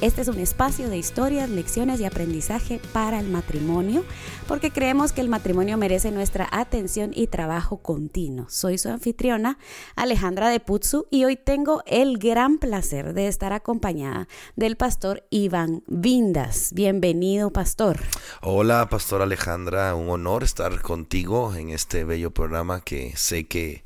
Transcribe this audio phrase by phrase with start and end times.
[0.00, 4.04] Este es un espacio de historias, lecciones y aprendizaje para el matrimonio,
[4.46, 8.46] porque creemos que el matrimonio merece nuestra atención y trabajo continuo.
[8.48, 9.56] Soy su anfitriona,
[9.94, 15.84] Alejandra de Putzu, y hoy tengo el gran placer de estar acompañada del pastor Iván
[15.86, 16.72] Vindas.
[16.74, 18.00] Bienvenido, pastor.
[18.42, 23.84] Hola, pastor Alejandra, un honor estar contigo en este bello programa que sé que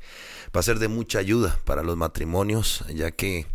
[0.55, 3.45] va a ser de mucha ayuda para los matrimonios, ya que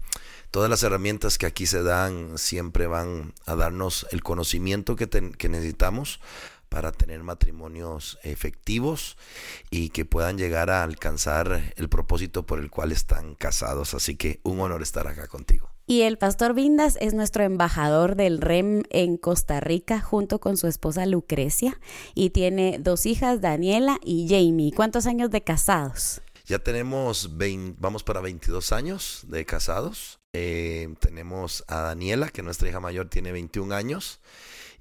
[0.55, 5.49] todas las herramientas que aquí se dan siempre van a darnos el conocimiento que, que
[5.49, 6.21] necesitamos
[6.69, 9.17] para tener matrimonios efectivos
[9.71, 13.95] y que puedan llegar a alcanzar el propósito por el cual están casados.
[13.95, 15.73] Así que un honor estar acá contigo.
[15.89, 20.69] Y el pastor Vindas es nuestro embajador del REM en Costa Rica junto con su
[20.69, 21.81] esposa Lucrecia
[22.15, 24.71] y tiene dos hijas, Daniela y Jamie.
[24.71, 26.23] ¿Cuántos años de casados?
[26.47, 27.29] Ya tenemos,
[27.81, 30.21] vamos para 22 años de casados.
[30.35, 34.21] Eh, tenemos a Daniela, que nuestra hija mayor tiene 21 años,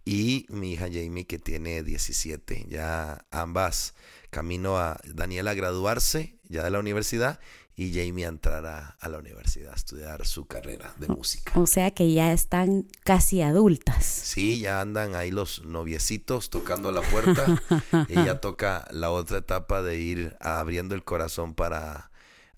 [0.04, 2.66] y mi hija Jamie, que tiene 17.
[2.68, 3.94] Ya ambas
[4.32, 7.40] camino a Daniela a graduarse ya de la universidad
[7.76, 11.54] y Jamie entrará a la universidad a estudiar su carrera de música.
[11.56, 14.06] O sea que ya están casi adultas.
[14.06, 17.46] Sí, ya andan ahí los noviecitos tocando la puerta.
[18.10, 22.12] Ella toca la otra etapa de ir abriendo el corazón para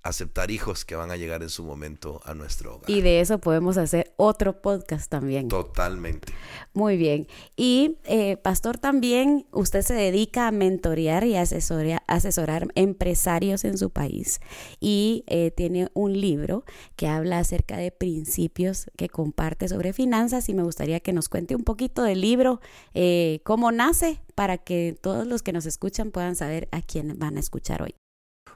[0.05, 2.89] aceptar hijos que van a llegar en su momento a nuestro hogar.
[2.89, 5.47] Y de eso podemos hacer otro podcast también.
[5.47, 6.31] Totalmente.
[6.73, 7.27] Muy bien.
[7.55, 14.39] Y eh, pastor también, usted se dedica a mentorear y asesorar empresarios en su país
[14.79, 20.53] y eh, tiene un libro que habla acerca de principios que comparte sobre finanzas y
[20.53, 22.61] me gustaría que nos cuente un poquito del libro,
[22.93, 27.37] eh, cómo nace, para que todos los que nos escuchan puedan saber a quién van
[27.37, 27.95] a escuchar hoy.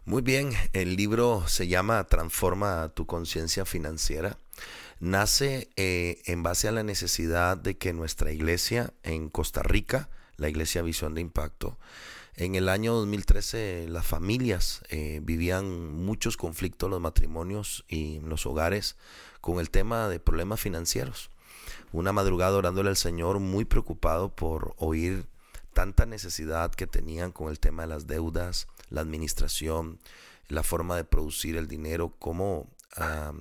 [0.06, 4.40] Muy bien, el libro se llama Transforma tu conciencia financiera.
[5.00, 10.50] Nace eh, en base a la necesidad de que nuestra iglesia en Costa Rica, la
[10.50, 11.78] iglesia Visión de Impacto,
[12.36, 18.96] en el año 2013 las familias eh, vivían muchos conflictos, los matrimonios y los hogares
[19.42, 21.30] con el tema de problemas financieros.
[21.92, 25.26] Una madrugada orándole al Señor muy preocupado por oír
[25.74, 30.00] tanta necesidad que tenían con el tema de las deudas, la administración,
[30.48, 32.68] la forma de producir el dinero, cómo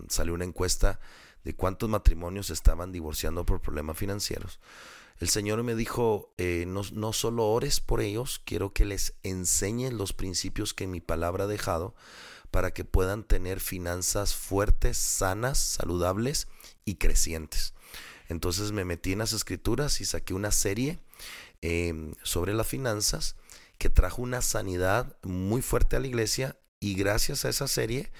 [0.08, 1.00] salió una encuesta
[1.42, 4.60] de cuántos matrimonios estaban divorciando por problemas financieros.
[5.18, 9.92] El Señor me dijo, eh, no, no, solo ores por ellos, quiero que les enseñes
[9.92, 11.94] los principios que mi palabra ha dejado
[12.50, 16.46] para que puedan tener finanzas fuertes, sanas, saludables
[16.84, 17.74] y crecientes.
[18.28, 20.98] Entonces me metí en las escrituras y saqué una serie
[21.62, 23.36] em, sobre las finanzas
[23.78, 28.10] que trajo una sanidad muy fuerte a la iglesia y gracias a esa serie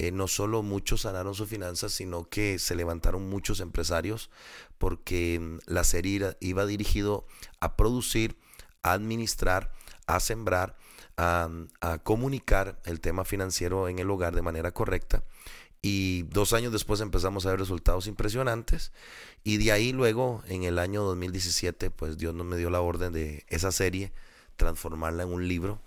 [0.00, 4.30] eh, no solo muchos sanaron sus finanzas, sino que se levantaron muchos empresarios
[4.78, 7.26] porque mm, la serie iba dirigido
[7.58, 8.38] a producir,
[8.84, 9.72] a administrar,
[10.06, 10.76] a sembrar,
[11.16, 11.48] a,
[11.80, 15.24] a comunicar el tema financiero en el hogar de manera correcta.
[15.82, 18.92] Y dos años después empezamos a ver resultados impresionantes.
[19.42, 23.12] Y de ahí luego, en el año 2017, pues Dios nos me dio la orden
[23.12, 24.12] de esa serie
[24.58, 25.80] transformarla en un libro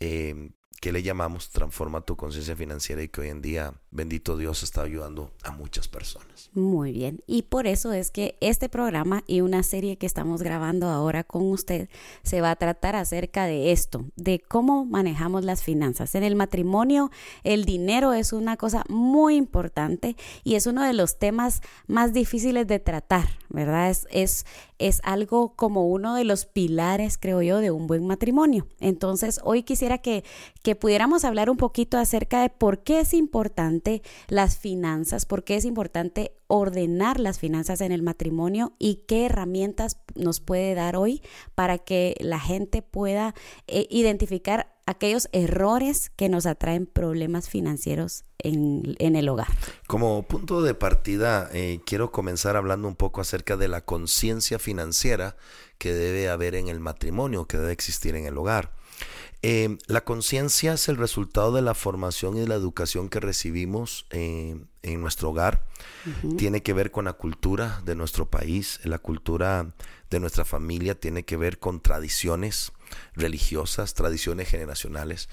[0.00, 0.50] eh,
[0.82, 4.82] que le llamamos Transforma tu conciencia financiera y que hoy en día, bendito Dios, está
[4.82, 6.50] ayudando a muchas personas.
[6.52, 10.88] Muy bien, y por eso es que este programa y una serie que estamos grabando
[10.88, 11.88] ahora con usted
[12.22, 16.14] se va a tratar acerca de esto, de cómo manejamos las finanzas.
[16.14, 17.10] En el matrimonio,
[17.44, 22.66] el dinero es una cosa muy importante y es uno de los temas más difíciles
[22.66, 23.90] de tratar, ¿verdad?
[23.90, 24.46] Es, es,
[24.78, 28.66] es algo como uno de los pilares, creo yo, de un buen matrimonio.
[28.80, 30.24] Entonces, hoy quisiera que
[30.68, 33.77] que pudiéramos hablar un poquito acerca de por qué es importante
[34.28, 39.98] las finanzas, por qué es importante ordenar las finanzas en el matrimonio y qué herramientas
[40.14, 41.22] nos puede dar hoy
[41.54, 43.34] para que la gente pueda
[43.66, 49.48] eh, identificar aquellos errores que nos atraen problemas financieros en, el hogar.
[49.86, 55.36] Como punto de partida, eh, quiero comenzar hablando un poco acerca de la conciencia financiera
[55.76, 58.72] que debe haber en el matrimonio, que debe existir en el hogar.
[59.42, 64.06] Eh, la conciencia es el resultado de la formación y de la educación que recibimos
[64.10, 65.64] eh, en nuestro hogar.
[66.38, 69.74] Tiene que ver con la cultura de nuestro país, la cultura
[70.10, 72.72] de nuestra familia, tiene que ver con tradiciones,
[73.14, 75.28] religiosas, tradiciones generacionales.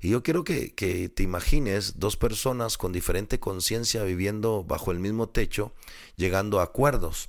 [0.00, 0.70] Y yo quiero que,
[1.14, 5.72] te imagines dos personas con diferente conciencia viviendo bajo el mismo techo,
[6.16, 7.28] llegando a acuerdos.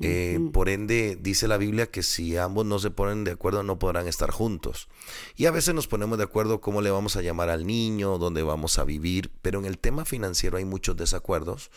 [0.00, 3.78] Eh, por ende, dice la Biblia que si ambos no se ponen de acuerdo no
[3.78, 4.88] podrán estar juntos.
[5.36, 8.42] Y a veces nos ponemos de acuerdo cómo le vamos a llamar al niño, dónde
[8.42, 11.70] vamos a vivir, pero en el tema financiero hay muchos desacuerdos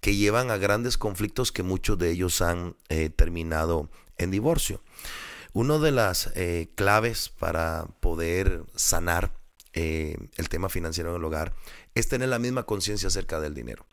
[0.00, 3.88] que llevan a grandes conflictos que muchos de ellos han eh, terminado
[4.18, 4.82] en divorcio.
[5.52, 9.32] Una de las eh, claves para poder sanar
[9.74, 11.54] el tema financiero en el hogar
[11.94, 13.86] es tener la misma conciencia acerca del dinero.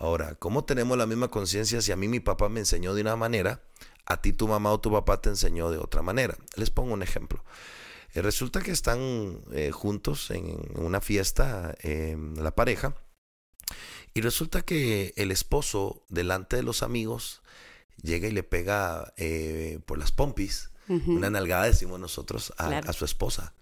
[0.00, 3.16] Ahora, ¿cómo tenemos la misma conciencia si a mí mi papá me enseñó de una
[3.16, 3.60] manera,
[4.06, 6.38] a ti tu mamá o tu papá te enseñó de otra manera?
[6.56, 7.44] Les pongo un ejemplo.
[8.14, 12.94] Eh, resulta que están eh, juntos en una fiesta, la pareja,
[14.14, 17.42] y resulta que el esposo, delante de los amigos,
[18.02, 19.12] llega y le pega
[19.84, 23.52] por las pompis, una nalgada, decimos nosotros, a su esposa.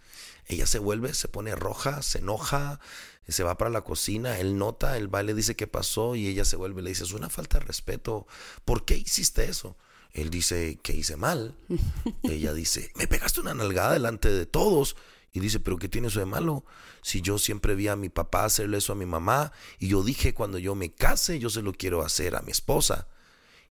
[0.48, 2.80] Ella se vuelve, se pone roja, se enoja,
[3.28, 6.56] se va para la cocina, él nota, el baile dice qué pasó y ella se
[6.56, 8.26] vuelve y le dice, es una falta de respeto,
[8.64, 9.76] ¿por qué hiciste eso?
[10.12, 11.54] Él dice que hice mal.
[12.22, 14.96] ella dice, me pegaste una nalgada delante de todos.
[15.32, 16.64] Y dice, pero ¿qué tiene eso de malo?
[17.02, 20.34] Si yo siempre vi a mi papá hacerle eso a mi mamá y yo dije
[20.34, 23.08] cuando yo me case yo se lo quiero hacer a mi esposa.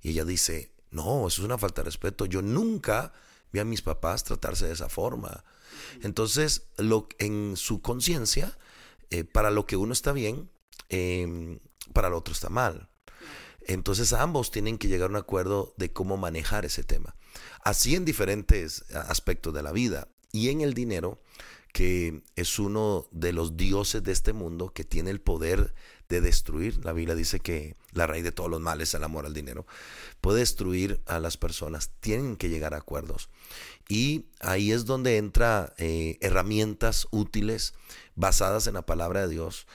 [0.02, 2.26] Y ella dice, no, eso es una falta de respeto.
[2.26, 3.12] Yo nunca
[3.52, 5.44] vi a mis papás tratarse de esa forma.
[6.02, 8.58] Entonces, lo, en su conciencia,
[9.10, 10.50] eh, para lo que uno está bien,
[10.90, 11.60] em,
[11.94, 12.90] para el otro está mal.
[13.68, 17.16] Entonces ambos tienen que llegar a un acuerdo de cómo manejar ese tema.
[17.64, 20.08] Así en diferentes aspectos de la vida.
[20.32, 21.22] Y en el dinero,
[21.74, 25.74] que es uno de los dioses de este mundo que tiene el poder
[26.10, 26.84] de destruir.
[26.86, 29.66] La Biblia dice que la raíz de todos los males es el amor al dinero.
[30.22, 31.92] Puede destruir a las personas.
[32.00, 33.30] Tienen que llegar a acuerdos.
[33.90, 37.74] Y ahí es donde entra eh, herramientas útiles
[38.16, 39.68] basadas en la palabra de Dios.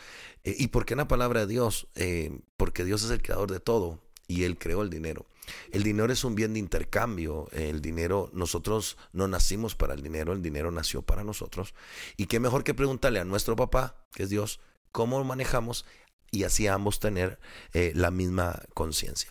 [0.45, 1.89] Eh, ¿Y por qué en la palabra de Dios?
[1.95, 5.27] Eh, porque Dios es el creador de todo y Él creó el dinero.
[5.71, 7.49] El dinero es un bien de intercambio.
[7.53, 11.75] El dinero, nosotros no nacimos para el dinero, el dinero nació para nosotros.
[12.17, 14.61] Y qué mejor que preguntarle a nuestro papá, que es Dios,
[14.93, 15.85] cómo manejamos
[16.33, 17.39] y así ambos tener
[17.73, 19.31] la misma conciencia.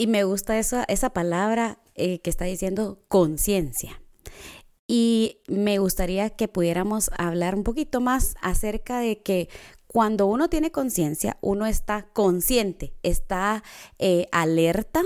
[0.00, 4.00] Y me gusta esa, esa palabra eh, que está diciendo conciencia.
[4.86, 9.48] Y me gustaría que pudiéramos hablar un poquito más acerca de que
[9.88, 13.64] cuando uno tiene conciencia, uno está consciente, está
[13.98, 15.02] eh, alerta,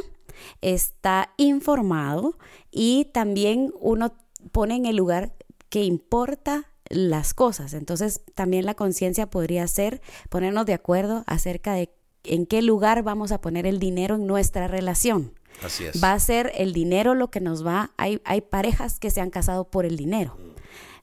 [0.61, 2.37] está informado
[2.71, 4.15] y también uno
[4.53, 5.35] pone en el lugar
[5.71, 7.75] que importa las cosas.
[7.75, 11.91] Entonces también la conciencia podría ser ponernos de acuerdo acerca de
[12.25, 15.35] en qué lugar vamos a poner el dinero en nuestra relación.
[15.63, 16.03] Así es.
[16.03, 17.91] Va a ser el dinero lo que nos va.
[17.97, 20.37] Hay, hay parejas que se han casado por el dinero.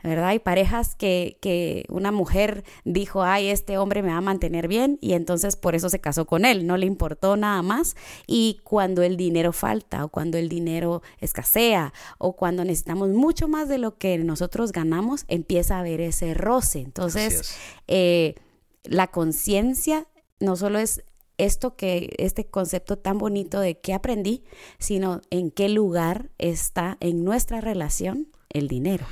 [0.03, 0.27] ¿Verdad?
[0.27, 4.97] Hay parejas que, que, una mujer dijo, ay, este hombre me va a mantener bien
[5.01, 7.95] y entonces por eso se casó con él, no le importó nada más
[8.27, 13.67] y cuando el dinero falta o cuando el dinero escasea o cuando necesitamos mucho más
[13.69, 16.79] de lo que nosotros ganamos, empieza a haber ese roce.
[16.79, 17.55] Entonces,
[17.87, 18.35] eh,
[18.83, 20.07] la conciencia
[20.39, 21.03] no solo es
[21.37, 24.43] esto que, este concepto tan bonito de qué aprendí,
[24.77, 29.05] sino en qué lugar está en nuestra relación el dinero.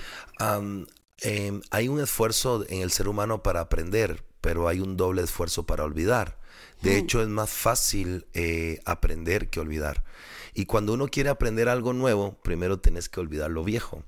[1.20, 5.66] Em, hay un esfuerzo en el ser humano para aprender, pero hay un doble esfuerzo
[5.66, 6.38] para olvidar.
[6.82, 10.04] De hecho, es más fácil eh, aprender que olvidar.
[10.54, 14.04] Y cuando uno quiere aprender algo nuevo, primero tienes que olvidar lo viejo.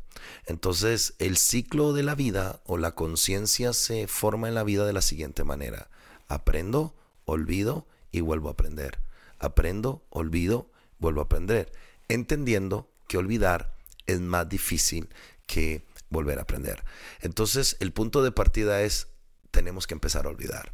[0.46, 4.94] Entonces, el ciclo de la vida o la conciencia se forma en la vida de
[4.94, 5.90] la siguiente manera.
[6.28, 9.00] Aprendo, olvido y vuelvo a aprender.
[9.40, 11.72] Aprendo, olvido, vuelvo a aprender.
[12.08, 13.79] Entendiendo que olvidar
[14.12, 15.10] es más difícil
[15.48, 16.84] que volver a aprender.
[17.22, 19.08] Entonces, el punto de partida es,
[19.52, 20.74] tenemos que empezar a olvidar.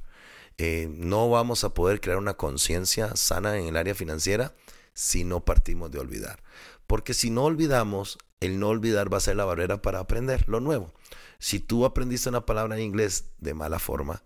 [0.58, 4.56] Eh, no vamos a poder crear una conciencia sana en el área financiera
[4.94, 6.42] si no partimos de olvidar.
[6.88, 10.60] Porque si no olvidamos, el no olvidar va a ser la barrera para aprender lo
[10.60, 10.94] nuevo.
[11.40, 14.24] Si tú aprendiste una palabra en inglés de mala forma,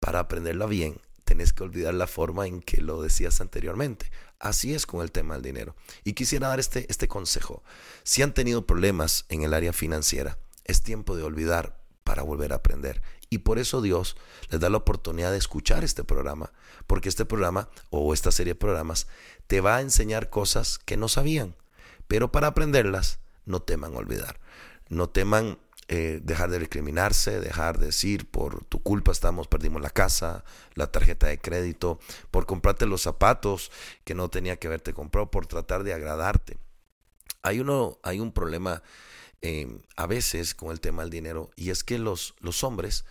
[0.00, 4.10] para aprenderla bien, tenés que olvidar la forma en que lo decías anteriormente.
[4.42, 5.76] Así es con el tema del dinero.
[6.02, 7.62] Y quisiera dar este, este consejo.
[8.02, 12.56] Si han tenido problemas en el área financiera, es tiempo de olvidar para volver a
[12.56, 13.00] aprender.
[13.30, 14.16] Y por eso Dios
[14.50, 16.52] les da la oportunidad de escuchar este programa,
[16.88, 19.06] porque este programa o esta serie de programas
[19.46, 21.54] te va a enseñar cosas que no sabían.
[22.08, 24.40] Pero para aprenderlas, no teman olvidar.
[24.88, 25.58] No teman
[25.94, 30.90] eh, dejar de recriminarse, dejar de decir, por tu culpa estamos, perdimos la casa, la
[30.90, 33.70] tarjeta de crédito, por comprarte los zapatos
[34.02, 36.56] que no tenía que haberte comprado, por tratar de agradarte.
[37.42, 38.82] Hay, uno, hay un problema
[39.42, 43.04] em, a veces con el tema del dinero y es que los, los hombres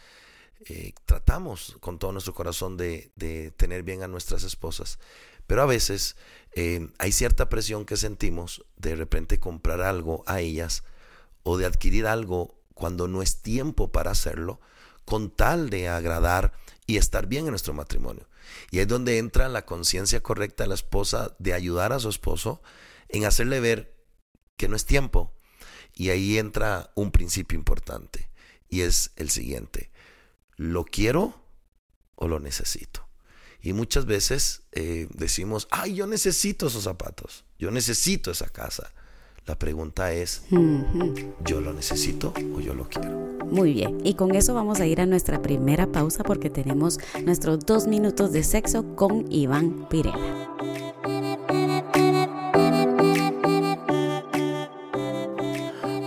[0.65, 4.97] eh, tratamos con todo nuestro corazón de, de, tener bien a nuestras esposas,
[5.45, 6.15] pero a veces
[6.97, 10.83] hay cierta presión que sentimos de repente comprar algo a ellas
[11.43, 14.59] o de adquirir algo cuando no es tiempo para hacerlo,
[15.05, 16.53] con tal de agradar
[16.87, 18.27] y estar bien en nuestro matrimonio.
[18.69, 22.61] Y es donde entra la conciencia correcta de la esposa de ayudar a su esposo
[23.09, 23.95] en hacerle ver
[24.57, 25.33] que no es tiempo.
[25.93, 28.29] Y ahí entra un principio importante
[28.69, 29.91] y es el siguiente.
[30.55, 31.43] ¿Lo quiero
[32.15, 33.07] o lo necesito?
[33.61, 38.93] Y muchas veces eh, decimos, ay, yo necesito esos zapatos, yo necesito esa casa.
[39.48, 40.43] La pregunta es,
[41.43, 43.10] ¿yo lo necesito o yo lo quiero?
[43.50, 47.65] Muy bien, y con eso vamos a ir a nuestra primera pausa porque tenemos nuestros
[47.65, 50.48] dos minutos de sexo con Iván Pirela.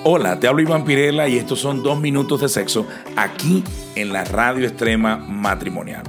[0.04, 2.86] Hola, te hablo Iván Pirela y estos son dos minutos de sexo
[3.16, 3.64] aquí
[3.96, 6.04] en la radio extrema matrimonial.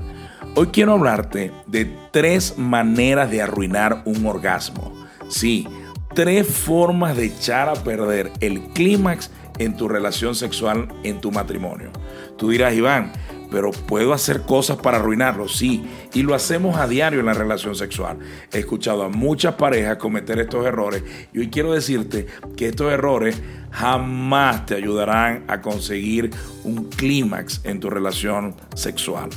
[0.53, 4.93] Hoy quiero hablarte de tres maneras de arruinar un orgasmo.
[5.27, 5.67] Sí,
[6.15, 9.29] tres formas de echar a perder el clímax
[9.59, 11.91] en tu relación sexual, en tu matrimonio.
[12.37, 13.11] Tú dirás, Iván,
[13.51, 17.75] pero puedo hacer cosas para arruinarlo, sí, y lo hacemos a diario en la relación
[17.75, 18.17] sexual.
[18.51, 21.03] He escuchado a muchas parejas cometer estos errores
[21.33, 23.41] y hoy quiero decirte que estos errores
[23.71, 26.31] jamás te ayudarán a conseguir
[26.63, 29.29] un clímax en tu relación sexual.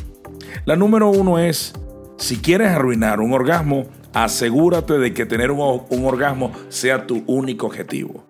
[0.65, 1.73] La número uno es,
[2.19, 3.87] si quieres arruinar un orgasmo,
[4.25, 5.61] asegúrate de que tener un,
[6.05, 8.25] orgasmo sea tu único objetivo.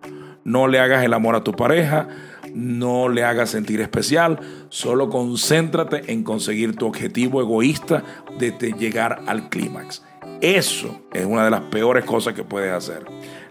[0.45, 2.09] No le hagas el amor a tu pareja,
[2.55, 8.03] no le hagas sentir especial, solo concéntrate en conseguir tu objetivo egoísta
[8.39, 10.03] de llegar al clímax.
[10.41, 13.05] Eso es una de las peores cosas que puedes hacer.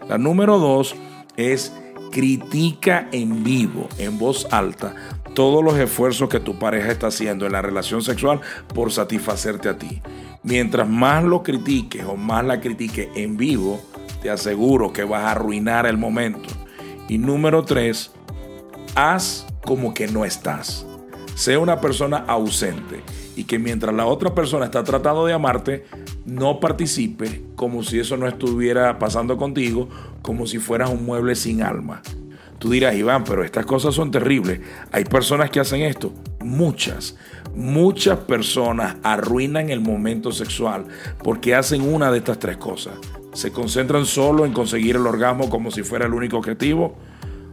[0.08, 0.96] La número dos
[1.36, 1.72] es
[2.10, 4.94] critica en vivo, en voz alta,
[5.38, 8.40] todos los esfuerzos que tu pareja está haciendo en la relación sexual
[8.74, 10.02] por satisfacerte a ti.
[10.42, 13.80] Mientras más lo critiques o más la critiques en vivo,
[14.20, 16.48] te aseguro que vas a arruinar el momento.
[17.08, 18.10] Y número tres,
[18.96, 20.84] haz como que no estás.
[21.36, 23.04] Sea una persona ausente
[23.36, 25.84] y que mientras la otra persona está tratando de amarte,
[26.26, 29.88] no participe como si eso no estuviera pasando contigo,
[30.20, 32.02] como si fueras un mueble sin alma.
[32.58, 34.60] Tú dirás, Iván, pero estas cosas son terribles.
[34.90, 36.12] Hay personas que hacen esto.
[36.40, 37.16] Muchas,
[37.54, 40.86] muchas personas arruinan el momento sexual
[41.22, 42.94] porque hacen una de estas tres cosas.
[43.32, 46.96] Se concentran solo en conseguir el orgasmo como si fuera el único objetivo.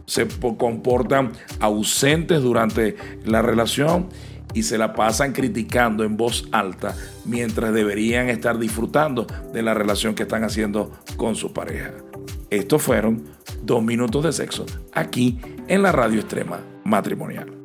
[0.06, 4.08] Se comportan ausentes durante la relación
[4.54, 10.14] y se la pasan criticando en voz alta mientras deberían estar disfrutando de la relación
[10.14, 11.92] que están haciendo con su pareja.
[12.50, 13.24] Estos fueron
[13.62, 15.38] dos minutos de sexo aquí
[15.68, 17.55] en la radio extrema matrimonial.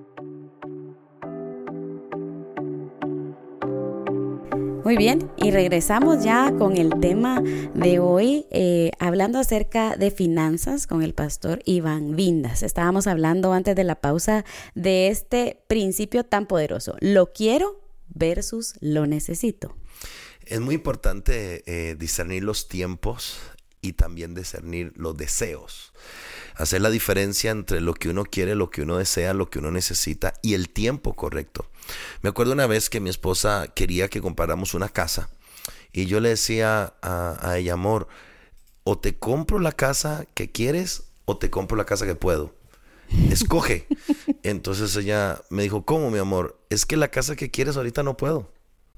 [4.83, 10.87] Muy bien, y regresamos ya con el tema de hoy, eh, hablando acerca de finanzas
[10.87, 12.63] con el pastor Iván Vindas.
[12.63, 19.05] Estábamos hablando antes de la pausa de este principio tan poderoso, lo quiero versus lo
[19.05, 19.75] necesito.
[20.45, 23.39] Es muy importante eh, discernir los tiempos
[23.81, 25.93] y también discernir los deseos.
[26.61, 29.71] Hacer la diferencia entre lo que uno quiere, lo que uno desea, lo que uno
[29.71, 31.65] necesita y el tiempo correcto.
[32.21, 35.29] Me acuerdo una vez que mi esposa quería que compráramos una casa
[35.91, 38.07] y yo le decía a, ella, amor,
[38.83, 42.53] o te compro la casa que quieres o te compro la casa que puedo.
[43.31, 43.87] Escoge.
[44.43, 46.59] Entonces ella me dijo, ¿cómo, mi amor?
[46.69, 48.51] Es que la casa que quieres ahorita no puedo.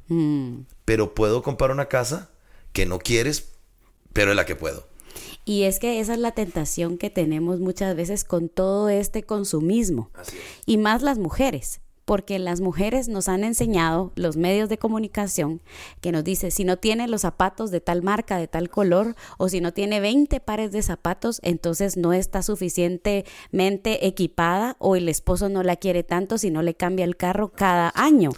[0.10, 0.64] Mm.
[0.84, 2.30] Pero puedo comprar una casa
[2.74, 3.54] que no quieres,
[4.12, 4.86] pero es la que puedo.
[5.46, 10.10] Y es que esa es la tentación que tenemos muchas veces con todo este consumismo.
[10.66, 15.62] Y más las mujeres porque las mujeres nos han enseñado, los medios de comunicación,
[16.02, 19.50] que nos dice, si no tiene los zapatos de tal marca, de tal color, o
[19.50, 25.50] si no tiene 20 pares de zapatos, entonces no está suficientemente equipada o el esposo
[25.50, 28.32] no la quiere tanto si no le cambia el carro cada año.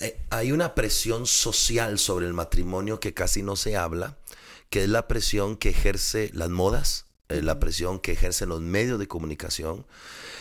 [0.00, 4.16] Eh, hay una presión social sobre el matrimonio que casi no se habla,
[4.72, 8.98] que es la presión que ejerce las modas, eh, la presión que ejercen los medios
[8.98, 9.86] de comunicación,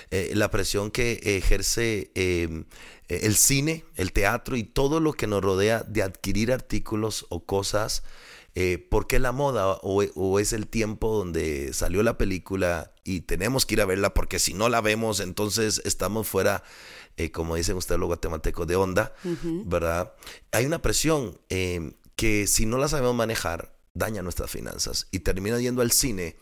[0.09, 2.63] eh, la presión que ejerce em,
[3.09, 8.03] el cine, el teatro y todo lo que nos rodea de adquirir artículos o cosas.
[8.55, 13.75] Eh, porque la moda o, es el tiempo donde salió la película y tenemos que
[13.75, 16.63] ir a verla porque si no la vemos entonces estamos fuera,
[17.15, 19.13] eh, como dicen ustedes los guatemaltecos, de onda,
[19.65, 20.13] ¿verdad?
[20.51, 25.59] Hay una presión em, que si no la sabemos manejar daña nuestras finanzas y termina
[25.59, 26.35] yendo al cine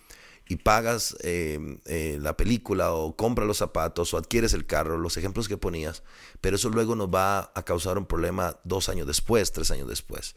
[0.48, 5.16] y pagas em, eh, la película o compras los zapatos o adquieres el carro, los
[5.16, 6.02] ejemplos que ponías,
[6.42, 10.36] pero eso luego nos va a causar un problema dos años después, tres años después.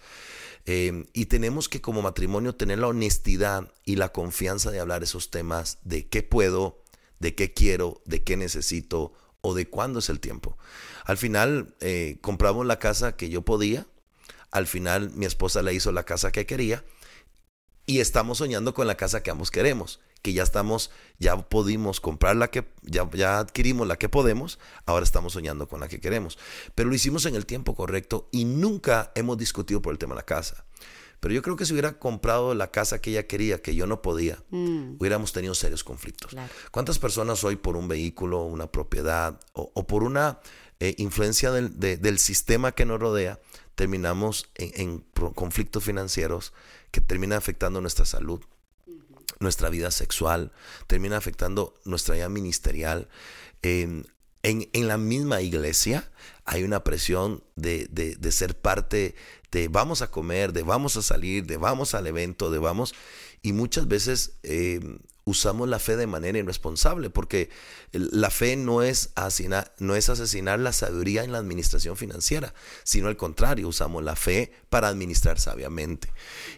[0.67, 5.31] Em, y tenemos que como matrimonio tener la honestidad y la confianza de hablar esos
[5.31, 6.83] temas de qué puedo,
[7.19, 10.59] de qué quiero, de qué necesito o de cuándo es el tiempo.
[11.05, 13.87] Al final eh, compramos la casa que yo podía,
[14.51, 16.85] al final mi esposa le hizo la casa que quería
[17.87, 22.37] y estamos soñando con la casa que ambos queremos, que ya estamos, ya pudimos comprar
[22.37, 26.39] la que, ya, ya adquirimos la que podemos, ahora estamos soñando con la que queremos.
[26.75, 30.21] Pero lo hicimos en el tiempo correcto y nunca hemos discutido por el tema de
[30.21, 30.65] la casa.
[31.23, 34.03] Pero yo creo que si hubiera comprado la casa que ella quería, que yo no
[34.03, 34.97] podía, mm.
[34.99, 36.35] hubiéramos tenido serios conflictos.
[36.73, 40.41] ¿Cuántas personas hoy por un vehículo, una propiedad o, por una
[40.81, 43.39] eh, influencia del, del, sistema que nos rodea,
[43.77, 46.53] terminamos en, conflictos financieros
[46.93, 48.41] que terminan afectando nuestra salud,
[49.41, 50.53] nuestra vida sexual,
[50.87, 53.09] termina afectando nuestra vida ministerial.
[53.63, 54.07] en,
[54.75, 56.11] la misma iglesia
[56.45, 59.15] hay una presión de, de, ser parte
[59.51, 62.95] de vamos a comer, de vamos a salir, de vamos al evento, de vamos.
[63.43, 64.81] Y muchas veces eh,
[65.25, 67.51] usamos la fe de manera irresponsable, porque
[67.93, 73.09] la fe no es, asesinar, no es asesinar la sabiduría en la administración financiera, sino
[73.09, 76.13] al contrario, usamos la fe para administrar sabiamente.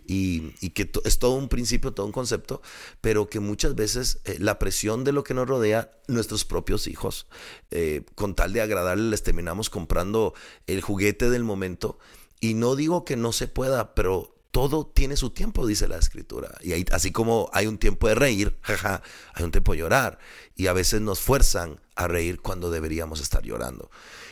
[0.07, 2.63] Y, que es todo un principio, todo un concepto,
[3.01, 7.27] pero que muchas veces eh, la presión de lo que nos rodea, nuestros propios hijos,
[7.71, 10.35] eh, con tal de agradarles, les terminamos comprando
[10.67, 11.99] el juguete del momento.
[12.41, 16.49] Y no digo que no se pueda, pero todo tiene su tiempo, dice la escritura.
[16.63, 20.21] Y así como hay un tiempo de reír, jaja, hay un tiempo de llorar.
[20.55, 23.91] Y a veces nos fuerzan a reír cuando deberíamos estar llorando.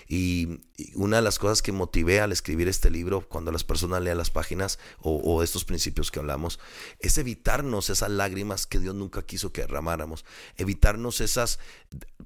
[0.08, 0.60] Y,
[0.94, 4.30] una de las cosas que motivé al escribir este libro, cuando las personas lean las
[4.30, 6.58] páginas o, estos principios que hablamos,
[6.98, 10.24] es evitarnos esas lágrimas que Dios nunca quiso que derramáramos,
[10.56, 11.60] evitarnos esas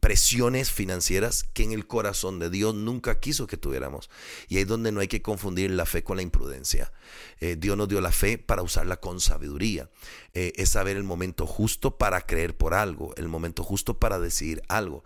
[0.01, 4.09] presiones financieras que en el corazón de Dios nunca quiso que tuviéramos.
[4.49, 6.93] Y ahí es donde no hay que confundir la fe con la imprudencia.
[7.41, 9.91] Eh, Dios nos dio la fe para usarla con sabiduría.
[10.39, 14.61] Eh, es saber el momento justo para creer por algo, el momento justo para decidir
[14.69, 15.03] algo.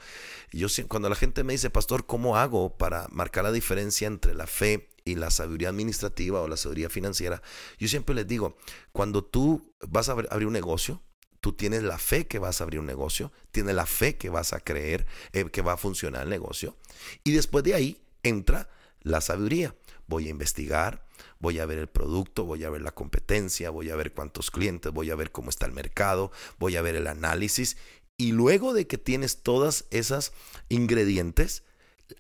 [0.51, 4.49] Yo cuando la gente me dice, pastor, ¿cómo hago para marcar la diferencia entre la
[4.49, 7.43] fe y la sabiduría administrativa o la sabiduría financiera?
[7.79, 8.57] Yo siempre les digo,
[8.91, 11.01] cuando tú vas a abrir un negocio,
[11.41, 14.53] tú tienes la fe que vas a abrir un negocio, tienes la fe que vas
[14.53, 16.77] a creer eh, que va a funcionar el negocio,
[17.23, 18.69] y después de ahí entra
[19.03, 19.77] la sabiduría.
[20.11, 21.07] Voy a investigar,
[21.39, 24.93] voy a ver el producto, voy a ver la competencia, voy a ver cuántos clientes,
[24.93, 27.77] voy a ver cómo está el mercado, voy a ver el análisis
[28.17, 30.33] y luego de que tienes todas esas
[30.69, 31.63] ingredientes,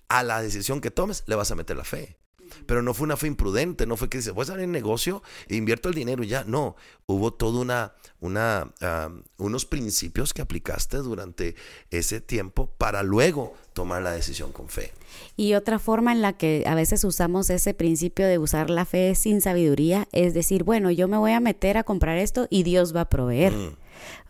[0.08, 2.19] a la decisión que tomes le vas a meter la fe.
[2.66, 5.56] Pero no fue una fe imprudente, no fue que dices, voy a abrir negocio e
[5.56, 6.44] invierto el dinero y ya.
[6.44, 8.72] No, hubo todo una, una,
[9.38, 11.54] unos principios que aplicaste durante
[11.90, 14.92] ese tiempo para luego tomar la decisión con fe.
[15.36, 19.14] Y otra forma en la que a veces usamos ese principio de usar la fe
[19.14, 22.94] sin sabiduría es decir, bueno, yo me voy a meter a comprar esto y Dios
[22.94, 23.52] va a proveer.
[23.52, 23.76] Mm.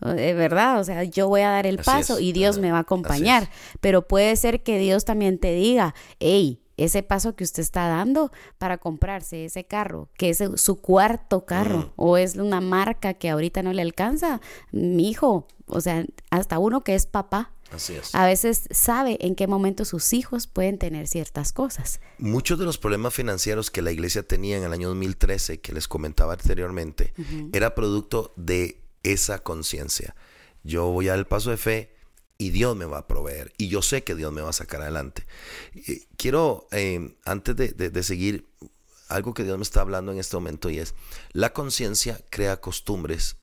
[0.00, 0.80] ¿verdad?
[0.80, 3.50] O sea, yo voy a dar el paso y Dios me va a acompañar.
[3.80, 8.32] Pero puede ser que Dios también te diga, hey, ese paso que usted está dando
[8.58, 11.92] para comprarse ese carro, que es su cuarto carro, mm.
[11.96, 14.40] o es una marca que ahorita no le alcanza,
[14.72, 17.52] mi hijo, o sea, hasta uno que es papá.
[17.70, 18.14] Así es.
[18.14, 22.00] A veces sabe en qué momento sus hijos pueden tener ciertas cosas.
[22.18, 25.86] Muchos de los problemas financieros que la iglesia tenía en el año 2013, que les
[25.86, 27.12] comentaba anteriormente,
[27.52, 30.16] era producto de esa conciencia.
[30.64, 31.99] Yo voy a dar el paso de fe
[32.40, 34.80] y Dios me va a proveer y yo sé que Dios me va a sacar
[34.80, 35.26] adelante.
[36.16, 38.46] Quiero, eh, antes de, seguir,
[39.08, 40.94] algo que Dios me está hablando en este momento y es,
[41.32, 43.36] la conciencia crea costumbres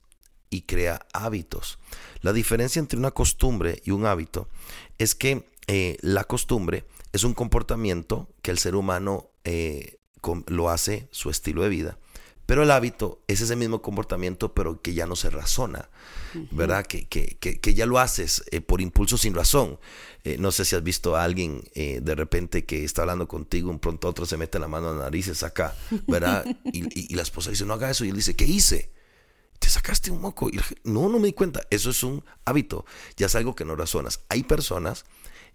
[0.50, 1.78] y crea hábitos.
[2.22, 4.50] La diferencia entre una costumbre y un hábito
[4.98, 6.84] es que eh, la costumbre
[7.14, 10.00] es un comportamiento que el ser humano eh,
[10.48, 12.00] lo hace su estilo de vida
[12.48, 15.90] pero el hábito es ese mismo comportamiento, pero que ya no se razona,
[16.52, 16.88] ¿verdad?
[16.88, 19.80] Que, que, que, ya lo haces eh, por impulso sin razón.
[20.24, 23.70] Eh, no sé si has visto a alguien eh, de repente que está hablando contigo,
[23.70, 25.76] un pronto otro se mete la mano en la nariz y se saca,
[26.08, 26.46] ¿verdad?
[26.72, 28.06] Y, y, la esposa dice, no haga eso.
[28.06, 28.94] Y él dice, ¿qué hice?
[29.60, 30.50] Te sacaste un moco.
[30.50, 31.62] Y no, no me di cuenta.
[31.70, 32.86] Eso es un hábito.
[33.18, 34.22] Ya es algo que no razonas.
[34.30, 35.04] Hay personas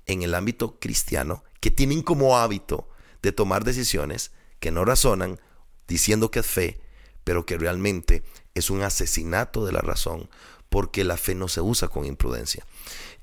[0.05, 2.89] en el ámbito cristiano que tienen como hábito
[3.23, 5.41] de tomar decisiones que no razonan
[5.89, 6.82] diciendo que es fe,
[7.25, 8.23] pero que realmente
[8.55, 10.29] es un asesinato de la razón,
[10.69, 12.67] porque la fe no se usa con imprudencia.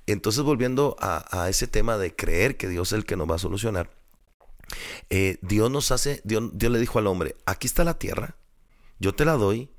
[0.06, 3.40] Entonces, volviendo a, ese tema de creer que Dios es el que nos va a
[3.40, 3.92] solucionar,
[5.10, 8.36] eh, Dios nos hace, Dios, Dios le dijo al hombre, aquí está la tierra,
[9.00, 9.72] yo te la doy,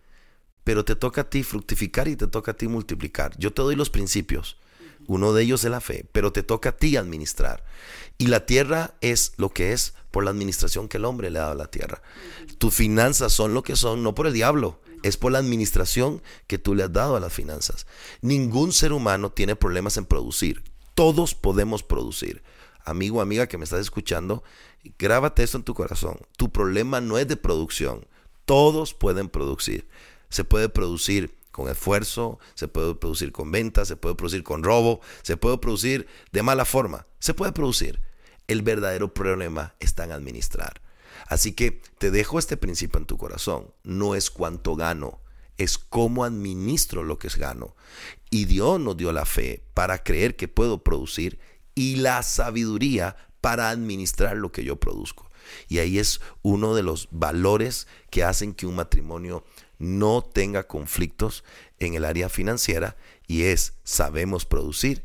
[0.65, 3.37] pero te toca a ti fructificar y te toca a ti multiplicar.
[3.39, 4.57] Yo te doy los principios.
[5.11, 7.65] Uno de ellos es la fe, pero te toca a ti administrar.
[8.17, 11.43] Y la tierra es lo que es por la administración que el hombre le ha
[11.43, 12.01] dado a la tierra.
[12.59, 16.59] Tus finanzas son lo que son, no por el diablo, es por la administración que
[16.59, 17.89] tú le has dado a las finanzas.
[18.21, 20.63] Ningún ser humano tiene problemas en producir.
[20.95, 22.45] Todos podemos producir.
[22.85, 24.45] Amigo, amiga que me estás escuchando,
[24.97, 26.21] grábate esto en tu corazón.
[26.37, 28.07] Tu problema no es de producción.
[28.45, 29.89] Todos pueden producir.
[30.29, 35.01] Se puede producir con esfuerzo, se puede producir con ventas, se puede producir con robo,
[35.23, 37.07] se puede producir de mala forma.
[37.19, 38.01] Se puede producir.
[38.49, 40.81] El verdadero problema está en administrar.
[41.27, 43.75] Así que te dejo este principio en tu corazón.
[43.83, 45.21] No es cuánto gano,
[45.59, 47.77] es cómo administro lo que gano.
[48.31, 51.39] Y Dios nos dio la fe para creer que puedo producir
[51.75, 55.31] y la sabiduría para administrar lo que yo produzco.
[55.69, 59.45] Y ahí es uno de los valores que hacen que un matrimonio
[59.81, 61.43] no tenga conflictos
[61.81, 65.05] en el área financiera y es sabemos producir,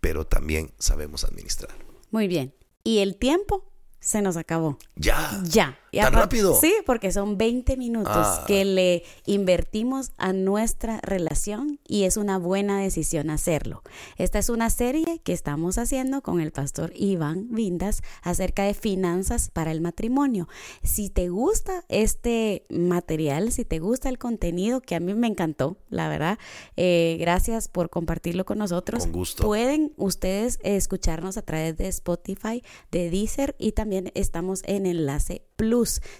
[0.00, 1.74] pero también sabemos administrar.
[2.10, 2.54] Muy bien.
[2.82, 3.72] ¿Y el tiempo?
[4.02, 4.78] se nos acabó.
[4.96, 5.40] Ya.
[5.44, 5.78] Ya.
[6.00, 6.58] ¿Tan rápido?
[6.58, 8.44] Sí, porque son 20 minutos Ah.
[8.46, 13.82] que le invertimos a nuestra relación y es una buena decisión hacerlo.
[14.16, 19.50] Esta es una serie que estamos haciendo con el pastor Iván Vindas acerca de finanzas
[19.50, 20.48] para el matrimonio.
[20.82, 25.76] Si te gusta este material, si te gusta el contenido, que a mí me encantó,
[25.90, 26.38] la verdad,
[26.76, 29.04] eh, gracias por compartirlo con nosotros.
[29.04, 29.42] Con gusto.
[29.44, 35.42] Pueden ustedes escucharnos a través de Spotify, de Deezer y también estamos en Enlace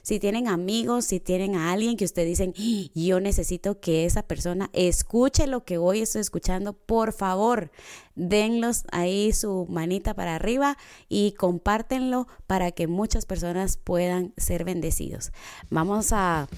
[0.02, 4.22] Si tienen amigos, si tienen a alguien que ustedes dicen, "Ah, yo necesito que esa
[4.22, 7.70] persona escuche lo que hoy estoy escuchando, por favor,
[8.14, 10.76] denlos ahí su manita para arriba
[11.08, 15.32] y compártenlo para que muchas personas puedan ser bendecidos.
[15.70, 16.48] Vamos a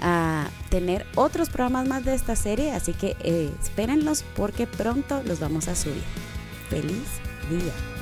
[0.00, 5.40] a tener otros programas más de esta serie, así que eh, espérenlos porque pronto los
[5.40, 6.02] vamos a subir.
[6.68, 7.06] Feliz
[7.50, 8.01] día.